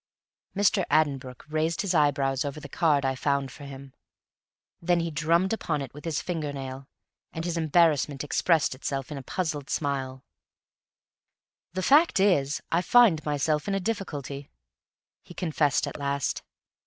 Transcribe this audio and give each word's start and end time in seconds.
Mr. 0.55 0.83
Addenbrooke 0.89 1.45
raised 1.47 1.81
his 1.81 1.93
eyebrows 1.93 2.43
over 2.43 2.59
the 2.59 2.67
card 2.67 3.05
I 3.05 3.13
found 3.13 3.51
for 3.51 3.65
him; 3.65 3.93
then 4.81 4.99
he 5.01 5.11
drummed 5.11 5.53
upon 5.53 5.79
it 5.83 5.93
with 5.93 6.05
his 6.05 6.23
finger 6.23 6.51
nail, 6.51 6.87
and 7.33 7.45
his 7.45 7.55
embarrassment 7.55 8.23
expressed 8.23 8.73
itself 8.73 9.11
in 9.11 9.19
a 9.19 9.21
puzzled 9.21 9.69
smile. 9.69 10.23
"The 11.73 11.83
fact 11.83 12.19
is, 12.19 12.61
I 12.71 12.81
find 12.81 13.23
myself 13.25 13.67
in 13.67 13.75
a 13.75 13.79
difficulty," 13.79 14.49
he 15.21 15.35
confessed 15.35 15.85
at 15.85 15.97
last. 15.99 16.41